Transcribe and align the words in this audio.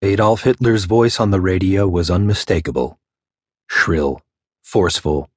Adolf 0.00 0.44
Hitler's 0.44 0.84
voice 0.84 1.18
on 1.18 1.32
the 1.32 1.40
radio 1.40 1.88
was 1.88 2.08
unmistakable. 2.08 3.00
Shrill, 3.66 4.22
forceful, 4.62 5.28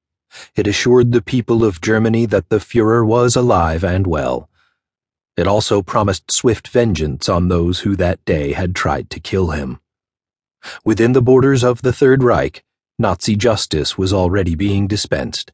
it 0.54 0.68
assured 0.68 1.10
the 1.10 1.20
people 1.20 1.64
of 1.64 1.80
Germany 1.80 2.26
that 2.26 2.48
the 2.48 2.58
Fuhrer 2.58 3.04
was 3.04 3.34
alive 3.34 3.82
and 3.82 4.06
well. 4.06 4.48
It 5.36 5.48
also 5.48 5.82
promised 5.82 6.30
swift 6.30 6.68
vengeance 6.68 7.28
on 7.28 7.48
those 7.48 7.80
who 7.80 7.96
that 7.96 8.24
day 8.24 8.52
had 8.52 8.76
tried 8.76 9.10
to 9.10 9.18
kill 9.18 9.50
him. 9.50 9.80
Within 10.84 11.12
the 11.12 11.22
borders 11.22 11.64
of 11.64 11.82
the 11.82 11.92
Third 11.92 12.22
Reich, 12.22 12.62
Nazi 13.00 13.34
justice 13.34 13.98
was 13.98 14.12
already 14.12 14.54
being 14.54 14.86
dispensed. 14.86 15.50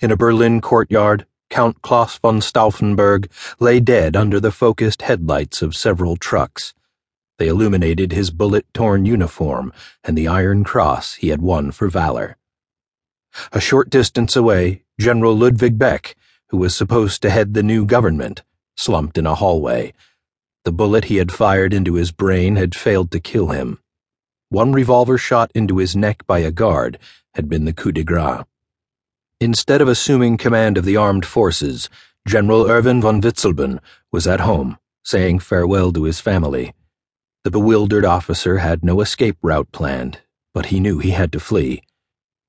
In 0.00 0.10
a 0.10 0.16
Berlin 0.16 0.60
courtyard, 0.60 1.26
Count 1.48 1.80
Klaus 1.80 2.18
von 2.18 2.40
Stauffenberg 2.40 3.30
lay 3.60 3.78
dead 3.78 4.16
under 4.16 4.40
the 4.40 4.50
focused 4.50 5.02
headlights 5.02 5.62
of 5.62 5.76
several 5.76 6.16
trucks. 6.16 6.74
They 7.40 7.48
illuminated 7.48 8.12
his 8.12 8.30
bullet 8.30 8.66
torn 8.74 9.06
uniform 9.06 9.72
and 10.04 10.16
the 10.16 10.28
Iron 10.28 10.62
Cross 10.62 11.14
he 11.14 11.28
had 11.28 11.40
won 11.40 11.70
for 11.70 11.88
valor. 11.88 12.36
A 13.50 13.58
short 13.58 13.88
distance 13.88 14.36
away, 14.36 14.82
General 15.00 15.34
Ludwig 15.34 15.78
Beck, 15.78 16.16
who 16.48 16.58
was 16.58 16.76
supposed 16.76 17.22
to 17.22 17.30
head 17.30 17.54
the 17.54 17.62
new 17.62 17.86
government, 17.86 18.42
slumped 18.76 19.16
in 19.16 19.26
a 19.26 19.36
hallway. 19.36 19.94
The 20.66 20.72
bullet 20.72 21.06
he 21.06 21.16
had 21.16 21.32
fired 21.32 21.72
into 21.72 21.94
his 21.94 22.12
brain 22.12 22.56
had 22.56 22.74
failed 22.74 23.10
to 23.12 23.20
kill 23.20 23.46
him. 23.46 23.78
One 24.50 24.72
revolver 24.72 25.16
shot 25.16 25.50
into 25.54 25.78
his 25.78 25.96
neck 25.96 26.26
by 26.26 26.40
a 26.40 26.50
guard 26.50 26.98
had 27.32 27.48
been 27.48 27.64
the 27.64 27.72
coup 27.72 27.92
de 27.92 28.04
grace. 28.04 28.44
Instead 29.40 29.80
of 29.80 29.88
assuming 29.88 30.36
command 30.36 30.76
of 30.76 30.84
the 30.84 30.98
armed 30.98 31.24
forces, 31.24 31.88
General 32.28 32.70
Erwin 32.70 33.00
von 33.00 33.22
Witzleben 33.22 33.80
was 34.12 34.26
at 34.26 34.40
home, 34.40 34.76
saying 35.02 35.38
farewell 35.38 35.90
to 35.90 36.04
his 36.04 36.20
family. 36.20 36.74
The 37.42 37.50
bewildered 37.50 38.04
officer 38.04 38.58
had 38.58 38.84
no 38.84 39.00
escape 39.00 39.38
route 39.40 39.72
planned, 39.72 40.20
but 40.52 40.66
he 40.66 40.78
knew 40.78 40.98
he 40.98 41.12
had 41.12 41.32
to 41.32 41.40
flee. 41.40 41.82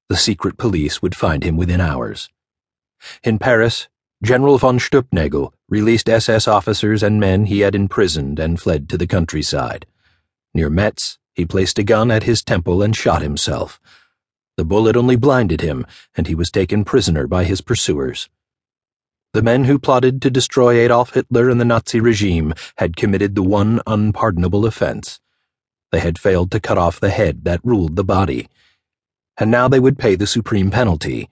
The 0.10 0.18
secret 0.18 0.58
police 0.58 1.02
would 1.02 1.16
find 1.16 1.46
him 1.46 1.56
within 1.56 1.80
hours. 1.80 2.30
In 3.24 3.40
Paris, 3.40 3.88
General 4.22 4.58
von 4.58 4.80
Stulpnagel 4.80 5.54
released 5.70 6.10
SS 6.10 6.46
officers 6.46 7.04
and 7.04 7.22
men 7.22 7.46
he 7.46 7.62
had 7.62 7.74
imprisoned 7.74 8.38
and 8.38 8.60
fled 8.60 8.90
to 8.90 8.98
the 8.98 9.08
countryside. 9.08 9.86
Near 10.54 10.70
Metz, 10.70 11.18
he 11.34 11.46
placed 11.46 11.80
a 11.80 11.84
gun 11.84 12.12
at 12.12 12.24
his 12.24 12.44
temple 12.44 12.84
and 12.84 12.94
shot 12.94 13.22
himself. 13.22 13.80
The 14.58 14.66
bullet 14.66 14.98
only 14.98 15.16
blinded 15.16 15.62
him, 15.62 15.88
and 16.16 16.28
he 16.28 16.36
was 16.36 16.52
taken 16.52 16.84
prisoner 16.84 17.28
by 17.28 17.46
his 17.46 17.62
pursuers. 17.62 18.28
The 19.34 19.42
men 19.42 19.64
who 19.64 19.80
plotted 19.80 20.22
to 20.24 20.30
destroy 20.30 20.80
Adolf 20.80 21.14
Hitler 21.14 21.50
and 21.50 21.60
the 21.60 21.66
Nazi 21.66 22.02
regime 22.02 22.54
had 22.78 22.98
committed 22.98 23.34
the 23.34 23.44
one 23.44 23.80
unpardonable 23.88 24.66
offense. 24.66 25.22
They 25.94 26.02
had 26.02 26.20
failed 26.20 26.52
to 26.52 26.60
cut 26.60 26.78
off 26.78 27.00
the 27.00 27.12
head 27.12 27.46
that 27.46 27.62
ruled 27.64 27.96
the 27.96 28.04
body. 28.04 28.50
And 29.38 29.50
now 29.50 29.70
they 29.70 29.80
would 29.80 29.98
pay 29.98 30.16
the 30.16 30.28
supreme 30.28 30.70
penalty 30.70 31.30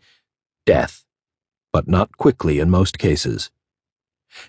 death, 0.66 1.03
but 1.73 1.89
not 1.89 2.16
quickly 2.16 2.59
in 2.59 2.69
most 2.69 2.97
cases. 2.97 3.52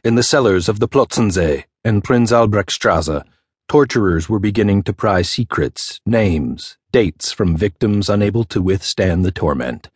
In 0.05 0.15
the 0.15 0.23
cellars 0.23 0.69
of 0.69 0.79
the 0.79 0.89
Plotzensee 0.89 1.65
and 1.83 2.05
Prinz 2.05 2.31
Albrechtstrasse, 2.31 3.25
torturers 3.67 4.29
were 4.29 4.39
beginning 4.39 4.85
to 4.85 4.93
pry 4.93 5.23
secrets, 5.23 6.01
names, 6.07 6.79
dates 6.93 7.33
from 7.33 7.57
victims 7.57 8.09
unable 8.09 8.45
to 8.45 8.63
withstand 8.63 9.25
the 9.25 9.33
torment. 9.33 9.91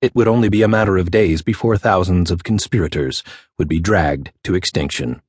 It 0.00 0.14
would 0.14 0.28
only 0.28 0.48
be 0.48 0.62
a 0.62 0.68
matter 0.68 0.96
of 0.96 1.10
days 1.10 1.42
before 1.42 1.76
thousands 1.76 2.30
of 2.30 2.42
conspirators 2.42 3.22
would 3.58 3.68
be 3.68 3.80
dragged 3.80 4.32
to 4.44 4.54
extinction. 4.54 5.20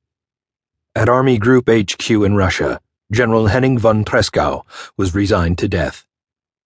At 0.94 1.10
Army 1.10 1.36
Group 1.36 1.68
HQ 1.68 2.10
in 2.10 2.36
Russia, 2.36 2.80
General 3.12 3.48
Henning 3.48 3.78
von 3.78 4.02
Tresckow 4.02 4.64
was 4.96 5.14
resigned 5.14 5.58
to 5.58 5.68
death. 5.68 6.06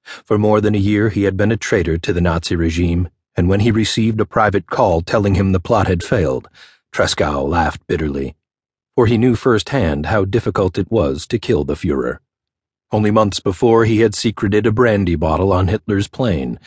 For 0.05 0.39
more 0.39 0.61
than 0.61 0.77
a 0.77 0.79
year 0.79 1.09
he 1.09 1.25
had 1.25 1.37
been 1.37 1.51
a 1.51 1.57
traitor 1.57 1.99
to 1.99 2.13
the 2.13 2.21
Nazi 2.21 2.55
regime, 2.55 3.09
and 3.35 3.49
when 3.49 3.59
he 3.61 3.73
received 3.73 4.21
a 4.21 4.25
private 4.25 4.69
call 4.69 5.03
telling 5.03 5.35
him 5.35 5.51
the 5.51 5.59
plot 5.59 5.89
had 5.89 6.05
failed, 6.05 6.49
Tresckow 6.93 7.43
laughed 7.43 7.85
bitterly, 7.89 8.37
for 8.95 9.07
he 9.07 9.19
knew 9.19 9.35
firsthand 9.35 10.07
how 10.07 10.25
difficult 10.25 10.79
it 10.79 10.93
was 10.93 11.27
to 11.27 11.41
kill 11.41 11.65
the 11.65 11.75
Fuhrer. 11.75 12.19
Only 12.93 13.11
months 13.11 13.41
before 13.41 13.85
he 13.85 13.99
had 13.99 14.15
secreted 14.15 14.65
a 14.65 14.71
brandy 14.71 15.17
bottle 15.17 15.53
on 15.53 15.67
Hitler's 15.67 16.07
plane 16.07 16.61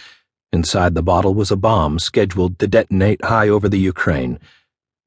Inside 0.52 0.96
the 0.96 1.04
bottle 1.04 1.36
was 1.36 1.52
a 1.52 1.56
bomb 1.56 2.00
scheduled 2.00 2.58
to 2.60 2.68
detonate 2.68 3.24
high 3.26 3.50
over 3.50 3.70
the 3.70 3.80
Ukraine, 3.80 4.40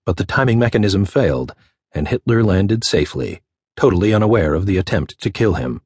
but 0.06 0.16
the 0.16 0.24
timing 0.24 0.58
mechanism 0.58 1.04
failed, 1.04 1.54
and 1.92 2.08
Hitler 2.08 2.44
landed 2.44 2.84
safely, 2.84 3.40
totally 3.76 4.14
unaware 4.14 4.54
of 4.54 4.66
the 4.66 4.78
attempt 4.78 5.20
to 5.20 5.30
kill 5.30 5.54
him. 5.54 5.80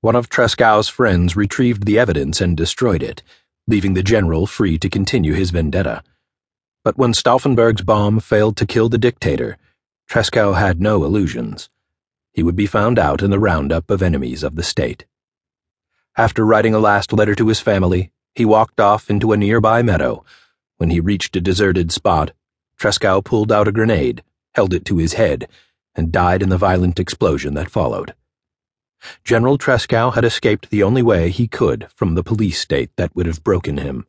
One 0.00 0.16
of 0.16 0.28
Tresckow's 0.28 0.88
friends 0.88 1.36
retrieved 1.36 1.86
the 1.86 1.98
evidence 1.98 2.40
and 2.40 2.56
destroyed 2.56 3.02
it, 3.02 3.22
leaving 3.66 3.94
the 3.94 4.02
general 4.02 4.46
free 4.46 4.78
to 4.78 4.90
continue 4.90 5.34
his 5.34 5.50
vendetta. 5.50 6.02
But 6.82 6.98
when 6.98 7.14
Stauffenberg's 7.14 7.82
bomb 7.82 8.20
failed 8.20 8.56
to 8.58 8.66
kill 8.66 8.88
the 8.88 8.98
dictator, 8.98 9.56
Tresckow 10.10 10.52
had 10.54 10.80
no 10.80 11.04
illusions. 11.04 11.70
He 12.32 12.42
would 12.42 12.56
be 12.56 12.66
found 12.66 12.98
out 12.98 13.22
in 13.22 13.30
the 13.30 13.38
roundup 13.38 13.90
of 13.90 14.02
enemies 14.02 14.42
of 14.42 14.56
the 14.56 14.62
state. 14.62 15.06
After 16.16 16.44
writing 16.44 16.74
a 16.74 16.78
last 16.78 17.12
letter 17.12 17.34
to 17.36 17.48
his 17.48 17.60
family, 17.60 18.10
he 18.34 18.44
walked 18.44 18.80
off 18.80 19.08
into 19.08 19.32
a 19.32 19.36
nearby 19.36 19.82
meadow. 19.82 20.24
When 20.76 20.90
he 20.90 21.00
reached 21.00 21.36
a 21.36 21.40
deserted 21.40 21.92
spot, 21.92 22.32
Tresckow 22.76 23.22
pulled 23.24 23.52
out 23.52 23.68
a 23.68 23.72
grenade, 23.72 24.22
held 24.54 24.74
it 24.74 24.84
to 24.86 24.98
his 24.98 25.14
head, 25.14 25.48
and 25.94 26.12
died 26.12 26.42
in 26.42 26.48
the 26.48 26.58
violent 26.58 26.98
explosion 26.98 27.54
that 27.54 27.70
followed. 27.70 28.14
General 29.22 29.58
Tresckow 29.58 30.14
had 30.14 30.24
escaped 30.24 30.70
the 30.70 30.82
only 30.82 31.02
way 31.02 31.30
he 31.30 31.46
could 31.46 31.88
from 31.94 32.14
the 32.14 32.24
police 32.24 32.58
state 32.58 32.90
that 32.96 33.14
would 33.14 33.26
have 33.26 33.44
broken 33.44 33.78
him. 33.78 34.06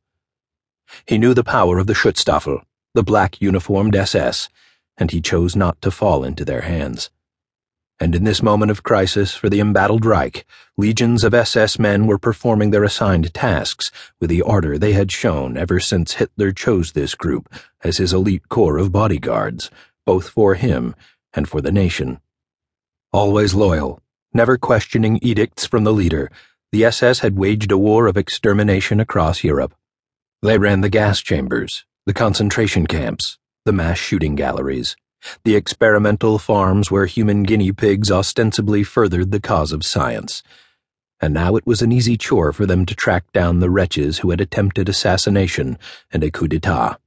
He 1.05 1.17
knew 1.17 1.33
the 1.33 1.43
power 1.43 1.77
of 1.77 1.87
the 1.87 1.93
Schutzstaffel, 1.93 2.61
the 2.93 3.03
black 3.03 3.41
uniformed 3.41 3.95
SS, 3.95 4.49
and 4.97 5.11
he 5.11 5.21
chose 5.21 5.55
not 5.55 5.81
to 5.81 5.91
fall 5.91 6.23
into 6.23 6.45
their 6.45 6.61
hands. 6.61 7.09
And 7.97 8.13
in 8.13 8.25
this 8.25 8.43
moment 8.43 8.71
of 8.71 8.83
crisis 8.83 9.33
for 9.33 9.49
the 9.49 9.61
embattled 9.61 10.05
Reich, 10.05 10.45
legions 10.77 11.23
of 11.23 11.33
SS 11.33 11.79
men 11.79 12.07
were 12.07 12.17
performing 12.17 12.71
their 12.71 12.83
assigned 12.83 13.33
tasks 13.33 13.89
with 14.19 14.29
the 14.29 14.41
ardor 14.41 14.77
they 14.77 14.91
had 14.91 15.13
shown 15.13 15.55
ever 15.55 15.79
since 15.79 16.15
Hitler 16.15 16.51
chose 16.51 16.91
this 16.91 17.15
group 17.15 17.47
as 17.81 17.97
his 17.97 18.11
elite 18.11 18.49
corps 18.49 18.77
of 18.77 18.91
bodyguards, 18.91 19.71
both 20.05 20.27
for 20.27 20.55
him 20.55 20.93
and 21.33 21.47
for 21.47 21.61
the 21.61 21.71
nation. 21.71 22.19
Always 23.13 23.55
loyal, 23.55 24.01
never 24.33 24.57
questioning 24.57 25.17
edicts 25.21 25.65
from 25.65 25.85
the 25.85 25.93
leader, 25.93 26.29
the 26.73 26.83
SS 26.83 27.19
had 27.19 27.37
waged 27.37 27.71
a 27.71 27.77
war 27.77 28.07
of 28.07 28.17
extermination 28.17 28.99
across 28.99 29.41
Europe. 29.41 29.73
They 30.41 30.57
ran 30.57 30.81
the 30.81 30.89
gas 30.89 31.21
chambers, 31.21 31.85
the 32.05 32.13
concentration 32.13 32.87
camps, 32.87 33.37
the 33.63 33.71
mass 33.71 33.97
shooting 33.97 34.35
galleries 34.35 34.97
the 35.43 35.55
experimental 35.55 36.37
farms 36.37 36.91
where 36.91 37.05
human 37.05 37.43
guinea 37.43 37.71
pigs 37.71 38.11
ostensibly 38.11 38.83
furthered 38.83 39.31
the 39.31 39.39
cause 39.39 39.71
of 39.71 39.85
science. 39.85 40.43
And 41.21 41.33
now 41.33 41.55
it 41.55 41.65
was 41.65 41.81
an 41.81 41.91
easy 41.91 42.17
chore 42.17 42.51
for 42.51 42.65
them 42.65 42.85
to 42.85 42.95
track 42.95 43.31
down 43.31 43.59
the 43.59 43.69
wretches 43.69 44.19
who 44.19 44.31
had 44.31 44.41
attempted 44.41 44.89
assassination 44.89 45.77
and 46.11 46.23
a 46.23 46.31
coup 46.31 46.47
d'etat. 46.47 46.97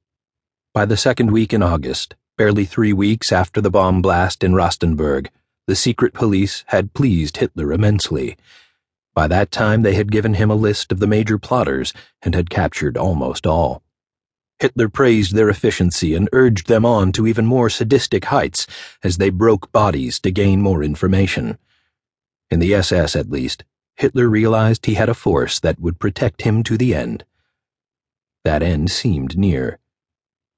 By 0.75 0.85
the 0.85 0.97
second 0.97 1.31
week 1.31 1.53
in 1.53 1.63
August, 1.63 2.15
barely 2.37 2.65
three 2.65 2.93
weeks 2.93 3.33
after 3.33 3.61
the 3.61 3.71
bomb 3.71 4.01
blast 4.01 4.45
in 4.45 4.53
Rastenburg, 4.53 5.29
the 5.67 5.77
secret 5.77 6.15
police 6.15 6.65
had 6.69 6.95
pleased 6.95 7.37
Hitler 7.37 7.73
immensely. 7.73 8.37
By 9.15 9.29
that 9.29 9.51
time, 9.51 9.83
they 9.83 9.95
had 9.95 10.13
given 10.13 10.35
him 10.35 10.51
a 10.51 10.55
list 10.55 10.93
of 10.93 11.01
the 11.01 11.07
major 11.07 11.39
plotters 11.39 11.93
and 12.23 12.35
had 12.35 12.49
captured 12.49 12.97
almost 12.97 13.47
all. 13.47 13.83
Hitler 14.61 14.89
praised 14.89 15.35
their 15.35 15.49
efficiency 15.49 16.15
and 16.15 16.29
urged 16.33 16.67
them 16.67 16.85
on 16.85 17.13
to 17.13 17.27
even 17.27 17.47
more 17.47 17.71
sadistic 17.71 18.27
heights 18.27 18.67
as 19.03 19.17
they 19.17 19.31
broke 19.31 19.71
bodies 19.71 20.19
to 20.21 20.33
gain 20.33 20.61
more 20.61 20.83
information. 20.83 21.59
In 22.51 22.59
the 22.59 22.75
SS, 22.75 23.15
at 23.15 23.31
least, 23.31 23.65
Hitler 23.95 24.29
realized 24.29 24.87
he 24.87 24.95
had 24.95 25.09
a 25.09 25.15
force 25.15 25.61
that 25.61 25.79
would 25.79 26.01
protect 26.01 26.43
him 26.43 26.63
to 26.65 26.77
the 26.77 26.95
end. 26.95 27.25
That 28.45 28.63
end 28.63 28.91
seemed 28.91 29.39
near. 29.39 29.79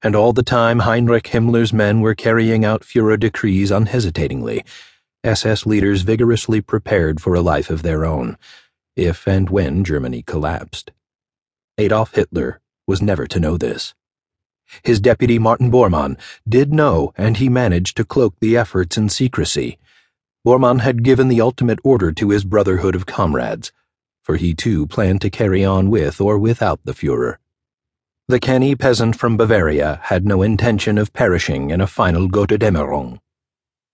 And 0.03 0.17
all 0.17 0.33
the 0.33 0.43
time 0.43 0.81
Heinrich 0.81 1.27
Himmler's 1.27 1.73
men 1.73 2.01
were 2.01 2.15
carrying 2.15 2.65
out 2.65 2.83
Fuhrer 2.83 3.21
decrees 3.21 3.71
unhesitatingly, 3.71 4.65
SS 5.25 5.67
leaders 5.67 6.03
vigorously 6.03 6.63
prepared 6.63 7.21
for 7.21 7.35
a 7.35 7.43
life 7.43 7.69
of 7.69 7.83
their 7.83 8.07
own, 8.07 8.39
if 8.97 9.27
and 9.29 9.51
when 9.51 9.85
Germany 9.85 10.23
collapsed. 10.23 10.93
Adolf 11.77 12.15
Hitler 12.15 12.61
was 12.91 13.01
never 13.01 13.25
to 13.25 13.39
know 13.39 13.57
this. 13.57 13.95
His 14.83 14.99
deputy 14.99 15.39
Martin 15.39 15.71
Bormann 15.71 16.19
did 16.49 16.73
know, 16.73 17.13
and 17.17 17.37
he 17.37 17.49
managed 17.49 17.97
to 17.97 18.05
cloak 18.05 18.35
the 18.41 18.57
efforts 18.57 18.99
in 18.99 19.09
secrecy. 19.09 19.79
Bormann 20.45 20.81
had 20.81 21.05
given 21.05 21.29
the 21.29 21.41
ultimate 21.41 21.79
order 21.85 22.11
to 22.11 22.31
his 22.31 22.45
brotherhood 22.45 22.97
of 22.97 23.07
comrades, 23.07 23.71
for 24.25 24.35
he 24.35 24.55
too 24.55 24.89
planned 24.89 25.21
to 25.21 25.31
carry 25.31 25.65
on 25.65 25.89
with 25.89 26.21
or 26.21 26.37
without 26.37 26.81
the 26.85 26.93
Fuhrer. 26.93 27.37
The 28.27 28.41
canny 28.41 28.75
peasant 28.75 29.15
from 29.15 29.37
Bavaria 29.37 30.01
had 30.05 30.27
no 30.27 30.43
intention 30.43 30.99
of 30.99 31.13
perishing 31.13 31.71
in 31.71 31.81
a 31.81 31.87
final 31.87 32.29
Gotterdammerung. 32.29 33.21